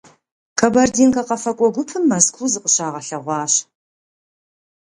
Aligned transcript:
«Кабардинкэ» 0.59 1.21
къэфакӏуэ 1.27 1.69
гупым 1.75 2.03
Мэзкуу 2.09 2.49
зыкъыщагъэлъэгъуащ. 2.51 3.53